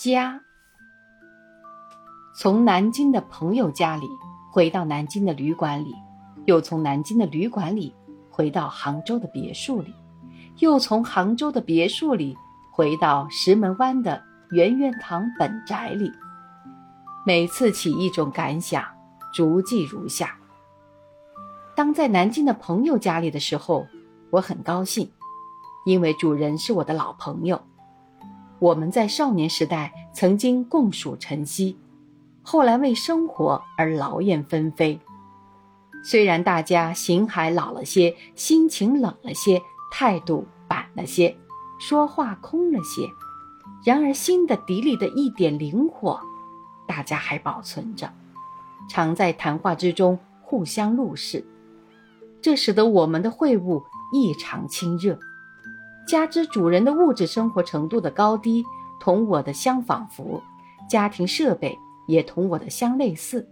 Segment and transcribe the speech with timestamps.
[0.00, 0.40] 家。
[2.34, 4.08] 从南京的朋友家里
[4.50, 5.94] 回到南京的旅馆里，
[6.46, 7.94] 又从南京的旅馆里
[8.30, 9.94] 回到杭州的别墅里，
[10.60, 12.34] 又从杭州的别墅里
[12.72, 16.10] 回到石门湾的圆圆堂本宅里。
[17.26, 18.82] 每次起一种感想，
[19.34, 20.34] 逐记如下：
[21.76, 23.86] 当在南京的朋友家里的时候，
[24.30, 25.12] 我很高兴，
[25.84, 27.60] 因为主人是我的老朋友。
[28.60, 31.78] 我们在少年时代曾经共属晨曦，
[32.42, 35.00] 后来为生活而劳燕分飞。
[36.04, 41.34] 虽然大家形骸老了些，心情冷了些，态度板了些，
[41.78, 43.08] 说话空了些，
[43.82, 46.20] 然而心的底里的一点灵活，
[46.86, 48.12] 大家还保存着，
[48.90, 51.46] 常在谈话之中互相录视，
[52.42, 53.82] 这使得我们的会晤
[54.12, 55.18] 异常亲热。
[56.10, 58.66] 加之主人的物质生活程度的高低
[58.98, 60.42] 同我的相仿佛，
[60.88, 63.48] 家庭设备也同我的相类似。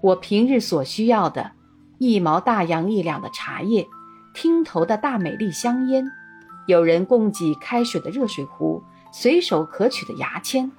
[0.00, 1.52] 我平日所需要的，
[1.98, 3.86] 一毛大洋一两的茶叶，
[4.32, 6.10] 听头的大美丽香烟，
[6.66, 10.70] 有人供给开水的热水壶，随手可取的牙签，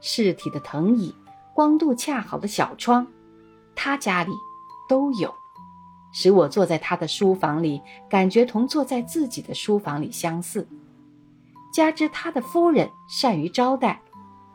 [0.00, 1.12] 适体的藤椅，
[1.52, 3.04] 光度恰好的小窗，
[3.74, 4.30] 他家里
[4.88, 5.34] 都有。
[6.12, 10.66] 使我坐在他的书房里，感觉同坐在自己的书房里相似。
[11.72, 14.00] 加之他的夫人善于招待，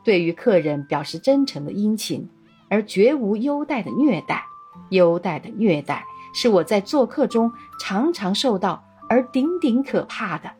[0.04, 2.28] 对于客人表示真诚的殷勤，
[2.68, 4.44] 而绝无优待的虐待。
[4.90, 10.50] 优待的虐待是我在做客中常常受到而顶顶可怕的。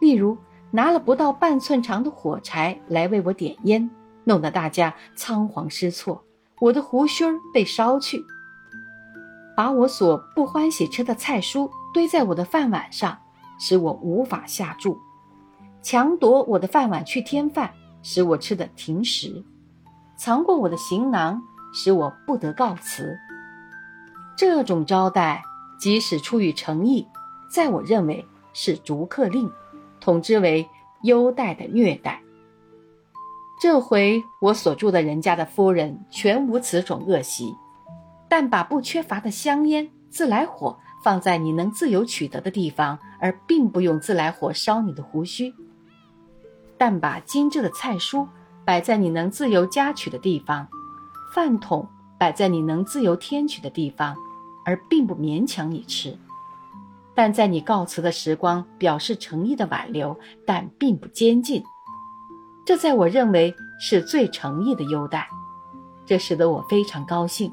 [0.00, 0.36] 例如，
[0.70, 3.90] 拿了不到半寸长的火柴来为我点烟，
[4.24, 6.22] 弄得大家仓皇失措，
[6.60, 8.22] 我的胡须儿被烧去。
[9.62, 13.16] 把我所不欢喜吃的菜蔬堆在我的饭碗上，
[13.60, 14.98] 使我无法下注；
[15.80, 19.44] 强夺我的饭碗去添饭，使我吃的停食；
[20.16, 21.40] 藏过我的行囊，
[21.72, 23.16] 使我不得告辞。
[24.36, 25.44] 这种招待，
[25.78, 27.06] 即使出于诚意，
[27.48, 29.48] 在我认为是逐客令，
[30.00, 30.68] 统之为
[31.04, 32.20] 优待的虐待。
[33.60, 37.54] 这回我所住的人家的夫人全无此种恶习。
[38.32, 45.52] 但把不缺乏的香烟、自来火放在你能自由取得的地方，而并不用自来火烧你的胡须；
[46.78, 48.26] 但把精致的菜蔬
[48.64, 50.66] 摆在你能自由夹取的地方，
[51.34, 51.86] 饭桶
[52.18, 54.16] 摆在你能自由添取的地方，
[54.64, 56.16] 而并不勉强你吃；
[57.14, 61.62] 但在你告辞的时光表示诚意的挽留，但并不坚禁。
[62.64, 65.28] 这在我认为是最诚意的优待，
[66.06, 67.52] 这使得我非常高兴。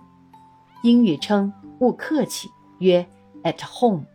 [0.81, 3.06] 英语称勿客气，曰
[3.44, 4.06] at home。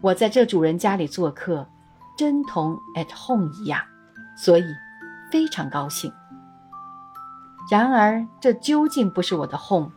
[0.00, 1.66] 我在这主人家里做客，
[2.16, 3.80] 真同 at home 一样，
[4.36, 4.64] 所以
[5.28, 6.12] 非常高兴。
[7.68, 9.90] 然而这究竟不是我的 home。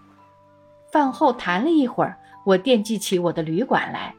[0.91, 4.15] 饭后谈了一会儿，我惦记起我的旅馆来。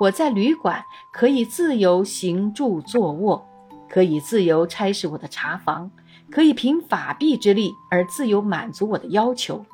[0.00, 3.46] 我在旅馆可以自由行住坐卧，
[3.88, 5.90] 可以自由差使我的茶房，
[6.30, 9.64] 可以凭法币之力而自由满足我的要求。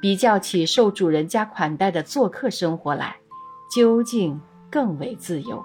[0.00, 3.16] 比较起受主人家款待的做客生活来，
[3.74, 5.64] 究竟更为自由。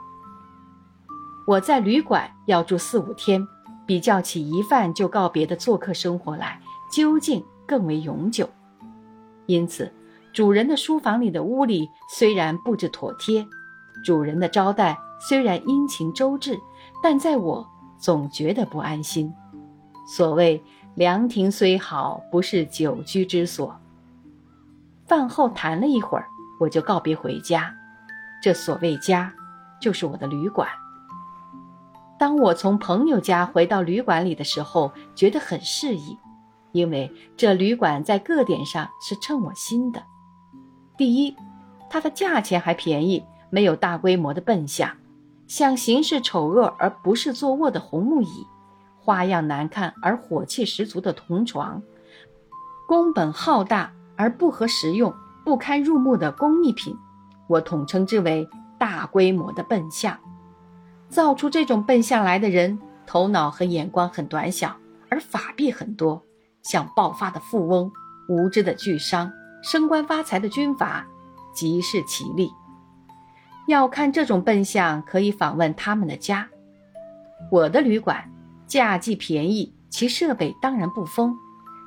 [1.46, 3.46] 我在旅馆要住四五天，
[3.86, 6.60] 比较起一饭就告别的做客生活来，
[6.92, 8.50] 究竟更为永久。
[9.46, 9.92] 因此，
[10.32, 13.46] 主人的书房里的屋里虽然布置妥帖，
[14.04, 16.58] 主人的招待虽然殷勤周至，
[17.04, 17.68] 但在我
[18.00, 19.32] 总觉得不安心。
[20.08, 20.64] 所谓
[20.96, 23.78] 凉亭虽好，不是久居之所。
[25.14, 26.26] 饭后谈了一会儿，
[26.60, 27.72] 我就告别回家。
[28.42, 29.32] 这所谓家，
[29.80, 30.68] 就是我的旅馆。
[32.18, 36.18] 当我从朋友家回到旅馆里的时候，觉得很适宜，
[36.72, 40.02] 因为这旅馆在各点上是称我心的。
[40.98, 41.36] 第一，
[41.92, 44.98] 它的价钱还便宜，没有大规模的笨象，
[45.46, 48.48] 像形式丑恶而不是坐卧的红木椅，
[49.00, 51.84] 花样难看而火气十足的铜床，
[52.88, 53.92] 宫本浩大。
[54.16, 55.14] 而不合实用、
[55.44, 56.96] 不堪入目的工艺品，
[57.48, 60.18] 我统称之为大规模的笨象。
[61.10, 64.76] 造出这种笨象来的人，头脑和眼光很短小，
[65.10, 66.24] 而法币很多，
[66.64, 67.92] 像暴发的富翁、
[68.28, 69.32] 无知的巨商、
[69.62, 71.06] 升官发财的军阀，
[71.54, 72.50] 即是其例。
[73.68, 76.50] 要看这种笨象，可以访问他们的家。
[77.52, 78.30] 我的旅馆
[78.66, 81.38] 价既便宜，其设备当然不丰，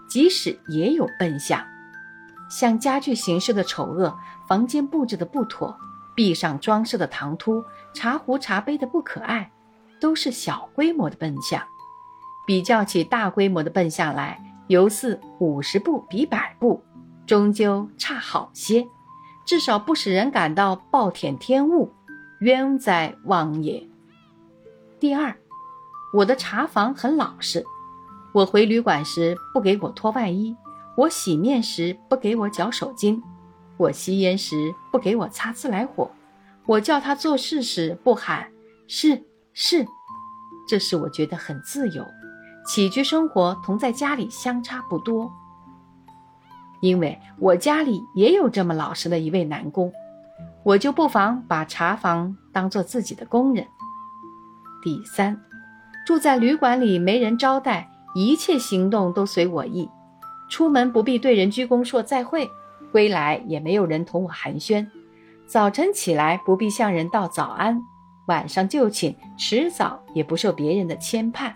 [0.09, 1.61] 即使也有笨象。
[2.49, 4.17] 像家具形式的丑恶，
[4.47, 5.77] 房间布置的不妥，
[6.15, 9.51] 壁上装饰的唐突，茶壶茶杯的不可爱，
[10.01, 11.63] 都是小规模的笨象。
[12.47, 16.83] 比较起大规模的奔向来，犹似五十步比百步，
[17.27, 18.87] 终究差好些，
[19.45, 21.93] 至少不使人感到暴殄天物，
[22.39, 23.89] 冤哉枉也。
[25.01, 25.37] 第二，
[26.15, 27.65] 我的茶房很老实，
[28.33, 30.57] 我回旅馆时不给我脱外衣，
[30.97, 33.21] 我洗面时不给我绞手巾，
[33.77, 36.11] 我吸烟时不给我擦自来火，
[36.65, 38.51] 我叫他做事时不喊
[38.89, 39.23] 是
[39.53, 39.87] 是，
[40.67, 42.05] 这使我觉得很自由。
[42.67, 45.31] 起居生活同在家里相差不多，
[46.81, 49.93] 因为我家里也有这么老实的一位男工，
[50.65, 53.67] 我就不妨把茶房当做自己的工人。
[54.83, 55.41] 第三，
[56.07, 59.89] 住在旅馆里没人招待，一切行动都随我意，
[60.49, 62.51] 出门不必对人鞠躬说再会，
[62.93, 64.87] 归来也没有人同我寒暄，
[65.47, 67.83] 早晨起来不必向人道早安，
[68.27, 71.53] 晚上就寝迟早也不受别人的牵绊。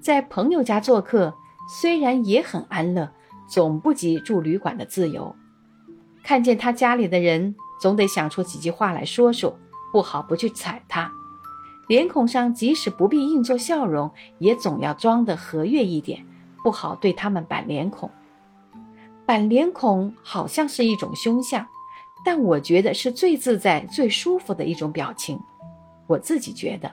[0.00, 1.34] 在朋友家做客，
[1.80, 3.12] 虽然也很安乐，
[3.48, 5.34] 总不及住旅馆的自由。
[6.22, 9.58] 看见他家里的人，总得想出几句话来说说，
[9.92, 11.10] 不好不去睬他。
[11.86, 16.26] 脸孔上即使不必硬做笑容，也总要装得和悦一点，
[16.62, 18.10] 不好对他们板脸孔。
[19.26, 21.66] 板脸孔好像是一种凶相，
[22.24, 25.38] 但我觉得是最自在、最舒服的一种表情。
[26.06, 26.90] 我自己觉得。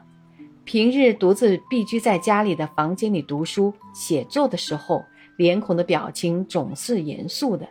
[0.66, 5.06] 平日独自避居在家里的房间里读书写作的时候，
[5.38, 7.70] 脸孔的表情总是严肃的，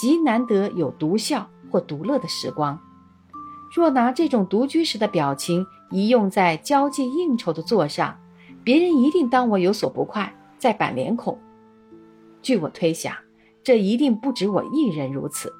[0.00, 2.78] 极难得有独笑或独乐的时光。
[3.74, 8.16] 若拿这种独居时的表情一用在交际应酬的座上，
[8.62, 11.38] 别人一定当我有所不快，在板脸孔。
[12.42, 13.14] 据我推想，
[13.62, 15.52] 这一定不止我一人如此。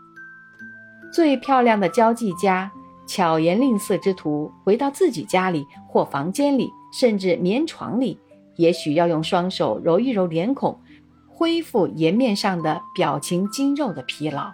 [1.12, 2.70] 最漂亮的交际家。
[3.08, 8.18] 巧言令色之徒回到自己家里或房间里，甚至棉床里，
[8.56, 10.80] 也许要用双手揉一揉脸孔，
[11.28, 14.52] 恢复颜面上的表情筋肉的疲劳，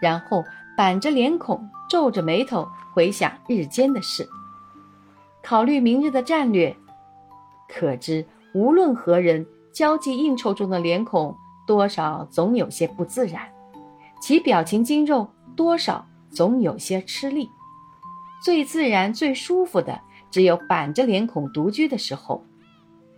[0.00, 0.42] 然后
[0.74, 4.26] 板着脸孔，皱着眉头回想日间的事，
[5.42, 6.74] 考虑明日的战略。
[7.68, 8.24] 可知，
[8.54, 11.36] 无论何人交际应酬中的脸孔，
[11.66, 13.42] 多少总有些不自然，
[14.20, 17.50] 其表情筋肉多少总有些吃力。
[18.42, 22.44] 最自然、最舒服的，只有板着脸孔独居的时候。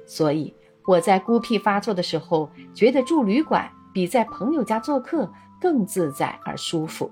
[0.06, 0.54] 所以
[0.86, 7.10] 我在孤僻发作的时候，觉得住旅馆比在朋友家做客更自在而舒服。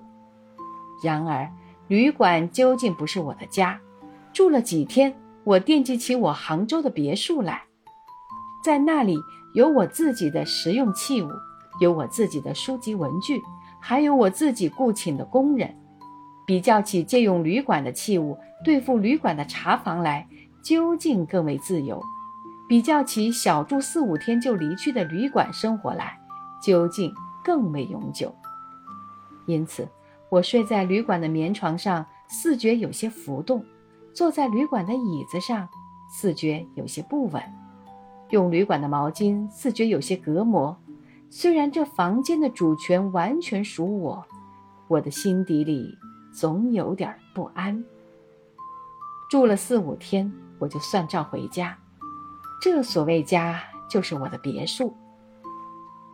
[1.03, 1.51] 然而，
[1.89, 3.81] 旅馆究竟不是我的家。
[4.33, 7.63] 住了几天，我惦记起我杭州的别墅来，
[8.63, 9.19] 在那里
[9.55, 11.29] 有我自己的实用器物，
[11.81, 13.43] 有我自己的书籍文具，
[13.81, 15.75] 还有我自己雇请的工人。
[16.45, 20.27] 比较起借用旅馆的器物对付旅馆的茶房来，
[20.63, 22.01] 究竟更为自由；
[22.69, 26.19] 比较起小住四五天就离去的旅馆生活来，
[26.63, 27.13] 究竟
[27.45, 28.35] 更为永久。
[29.47, 29.89] 因此，
[30.29, 33.61] 我睡在旅馆的棉床上，似觉有些浮动；
[34.13, 35.69] 坐在旅馆的椅子上，
[36.11, 37.41] 似觉有些不稳；
[38.33, 40.77] 用旅馆的毛巾，似觉有些隔膜。
[41.31, 44.25] 虽然这房间的主权完全属我，
[44.89, 45.97] 我的心底里。
[46.33, 47.85] 总有点不安。
[49.31, 51.77] 住了四五天，我就算账回家。
[52.63, 54.97] 这所谓家，就是我的别墅。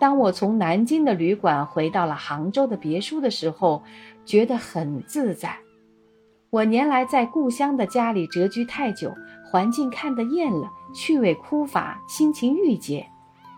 [0.01, 3.85] 当我从南京的旅馆回到了杭州的别墅的时候，
[4.25, 5.57] 觉得很自在。
[6.51, 9.15] 我年来在故乡的家里蛰居太久，
[9.45, 13.07] 环境看得厌了，趣味枯乏，心情郁结，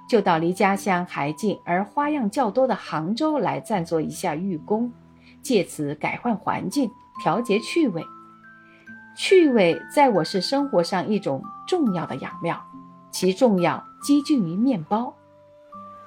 [0.09, 4.92] 就到离家乡还近而花样较多的杭州来暂作一下寓公。
[5.40, 6.90] 借此改换环境，
[7.23, 8.04] 调节趣味。
[9.16, 12.61] 趣味在我是生活上一种重要的养料，
[13.12, 15.14] 其重要几近于面包。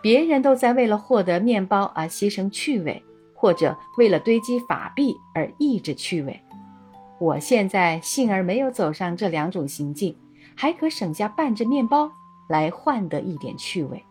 [0.01, 3.01] 别人都在为了获得面包而牺牲趣味，
[3.33, 6.43] 或者为了堆积法币而抑制趣味。
[7.19, 10.15] 我现在幸而没有走上这两种行径，
[10.55, 12.11] 还可省下半只面包
[12.49, 14.03] 来换得一点趣味。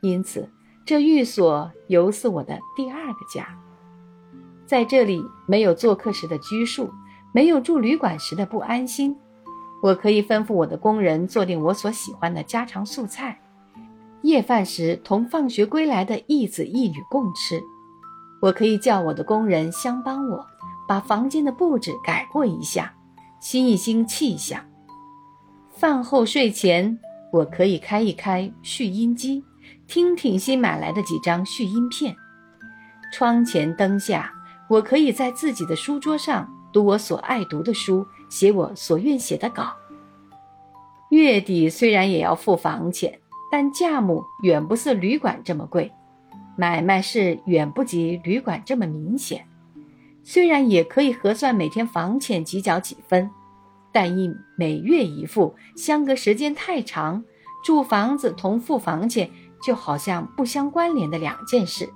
[0.00, 0.48] 因此，
[0.84, 3.46] 这寓所犹似我的第二个家。
[4.66, 6.90] 在这里没有做客时的拘束，
[7.32, 9.16] 没有住旅馆时的不安心。
[9.82, 13.40] 我可以吩咐我的工人做定我所喜欢的家常素菜，
[14.22, 17.62] 夜饭时同放学归来的义子义女共吃。
[18.40, 20.46] 我可以叫我的工人相帮我，
[20.88, 22.92] 把房间的布置改过一下，
[23.38, 24.64] 新一新气象。
[25.68, 26.98] 饭后睡前，
[27.32, 29.44] 我可以开一开续音机，
[29.86, 32.16] 听听新买来的几张续音片。
[33.12, 34.32] 窗前灯下。
[34.70, 39.72] 我可以在自己的书桌上读我所爱读的书，写我所愿写的稿。
[41.08, 43.18] 月底虽然也要付房钱，
[43.50, 45.90] 但价目远不似旅馆这么贵，
[46.54, 49.47] 买卖是远不及旅馆这么明显。
[50.30, 53.30] 虽然也可以核算每天房钱几角几分，
[53.90, 57.24] 但因每月一付，相隔时间太长，
[57.64, 59.30] 住房子同付房钱
[59.62, 61.88] 就好像不相关联的两件事，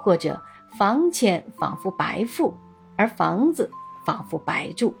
[0.00, 0.42] 或者
[0.76, 2.52] 房钱仿佛白付，
[2.96, 3.70] 而房子
[4.04, 4.92] 仿佛白住。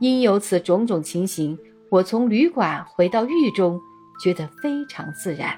[0.00, 1.56] 因有此种种情形。
[1.88, 3.80] 我从旅馆回到狱中，
[4.20, 5.56] 觉得非常自然。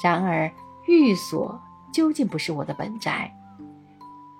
[0.00, 0.48] 然而，
[0.86, 1.60] 寓所
[1.92, 3.34] 究竟不是我的本宅。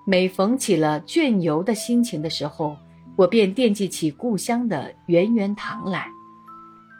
[0.07, 2.77] 每逢起了倦游的心情的时候，
[3.15, 6.07] 我便惦记起故乡的圆圆堂来。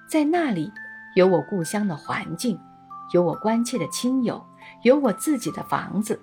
[0.10, 0.72] 在那里，
[1.16, 2.60] 有我故乡的环境，
[3.14, 4.44] 有我关切的亲友，
[4.82, 6.20] 有我自己的房子，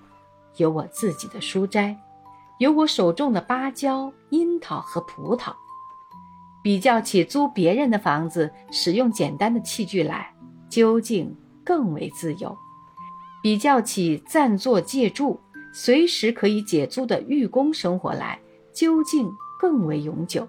[0.57, 1.97] 有我自己的书斋，
[2.57, 5.53] 有我手种的芭蕉、樱桃和葡萄。
[6.61, 10.33] 比较起租别人的房子，使用简单的器具来，
[10.67, 12.53] 究竟更为自由；
[13.41, 15.39] 比较起暂作借住，
[15.75, 18.39] 随时可以解租的寓工生活来，
[18.71, 19.27] 究竟
[19.59, 20.47] 更为永久。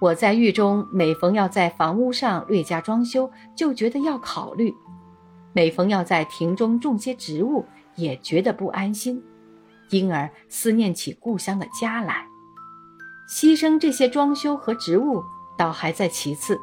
[0.00, 4.72] 我在狱中，每逢要在房屋上略加装修，就觉得要考虑；
[5.52, 7.66] 每逢要在庭中种些植物，
[7.96, 9.22] 也觉得不安心，
[9.90, 12.24] 因而思念起故乡的家来。
[13.28, 15.22] 牺牲这些装修和植物
[15.58, 16.58] 倒还在其次，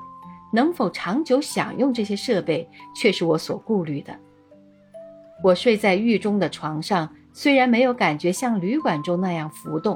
[0.53, 4.17] 能否长久享用这些设备却是我所顾虑的。
[5.43, 7.07] 我睡在狱中的床上，
[7.37, 9.95] 虽然没有感觉像旅馆中那样浮动；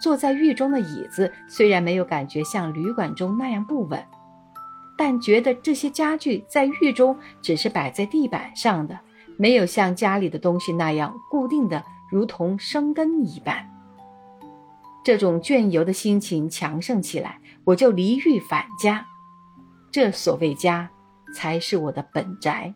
[0.00, 4.00] 坐在狱中的椅子虽然没有感觉像旅馆中那样不稳，
[4.96, 8.96] 但觉得这些家具在狱中只是摆在地板上的，
[9.36, 13.68] 没有像家里的东西那样固定的，如同生根一般。
[15.02, 19.04] 这种倦游的心情强盛起来，我就离狱返家。
[19.90, 20.88] 这所谓家，
[21.34, 22.72] 才是我的本宅。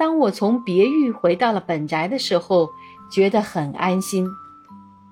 [0.00, 2.70] 当我从别狱回到了本宅的时候，
[3.10, 4.26] 觉得很安心。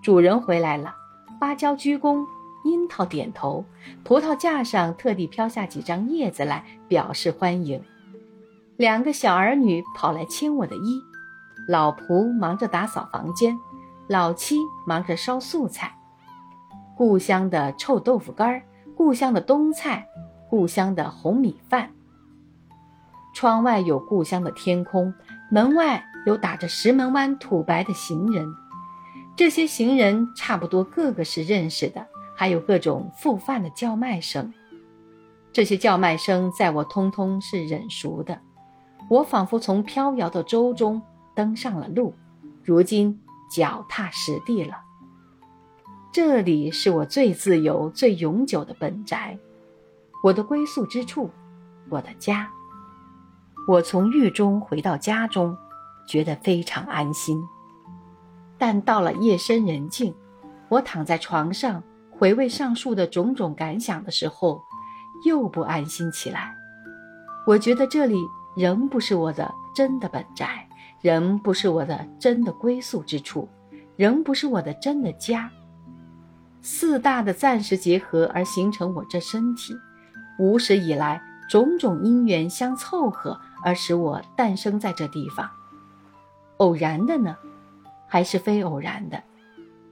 [0.00, 0.94] 主人回来了，
[1.38, 2.24] 芭蕉鞠躬，
[2.64, 3.66] 樱桃点头，
[4.02, 7.82] 葡萄架上特地飘下几张叶子来表示欢迎。
[8.78, 11.02] 两个小儿女跑来牵我的衣，
[11.68, 13.58] 老仆忙着打扫房间。
[14.06, 15.94] 老七忙着烧素菜，
[16.96, 18.62] 故乡的臭豆腐干，
[18.96, 20.08] 故乡的冬菜，
[20.48, 21.90] 故乡的红米饭。
[23.38, 25.14] 窗外有故乡的天空，
[25.48, 28.44] 门外有打着石门湾土白的行人。
[29.36, 32.04] 这些行人差不多个个是认识的，
[32.34, 34.52] 还有各种复饭的叫卖声。
[35.52, 38.40] 这些叫卖声在我通通是忍熟的。
[39.08, 41.00] 我仿佛从飘摇的舟中
[41.36, 42.12] 登上了路，
[42.64, 43.20] 如今。
[43.48, 44.78] 脚踏实地了。
[46.12, 49.38] 这里是我最自由、最永久的本宅，
[50.24, 51.30] 我的归宿之处，
[51.88, 52.50] 我的家。
[53.68, 55.54] 我从狱中回到家中，
[56.06, 57.38] 觉得非常安心。
[58.56, 60.14] 但到了夜深人静，
[60.70, 64.64] 我躺在床上回味上述的种种感想的时候，
[65.26, 66.56] 又不安心起来。
[67.46, 68.16] 我觉得这里
[68.56, 70.66] 仍不是我的真的本宅。
[71.00, 73.48] 仍不是我的真的归宿之处，
[73.94, 75.48] 仍不是我的真的家。
[76.60, 79.76] 四大的暂时结合而形成我这身体，
[80.40, 85.48] 无始以来种种因缘相凑合而使我诞生在这地方。
[86.58, 87.36] 偶然的呢，
[88.06, 89.22] 还是非偶然的？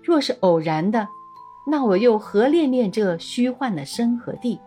[0.03, 1.09] 若是偶然的，
[1.67, 4.61] 那我又何恋恋这虚幻的身和地？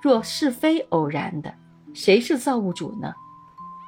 [0.00, 1.54] 若是非偶然的，
[1.94, 3.14] 谁是造物主呢？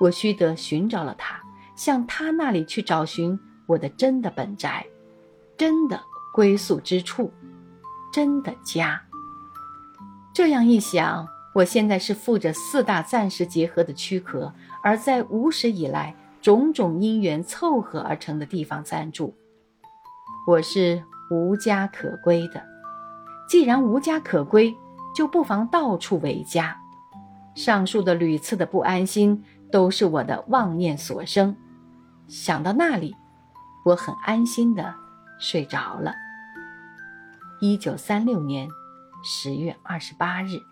[0.00, 1.40] 我须得寻找了他。
[1.76, 4.84] 向他那里去找寻我的真的本宅，
[5.56, 6.00] 真的
[6.34, 7.32] 归宿之处，
[8.12, 9.00] 真的家。
[10.34, 11.24] 这样一想，
[11.58, 19.34] 我现在是负着四大暂时结合的躯壳，而在无始以来种种因缘凑合而成的地方暂住。
[20.46, 22.62] 我是无家可归的。
[23.48, 24.72] 既然无家可归，
[25.12, 26.76] 就不妨到处为家。
[27.56, 31.56] 上述的屡次的不安心，都是我的妄念所生。
[32.28, 33.16] 想到那里，
[33.84, 34.94] 我很安心的
[35.40, 36.14] 睡着了。
[37.60, 38.68] 一九三六年
[39.24, 40.67] 十月二十八日。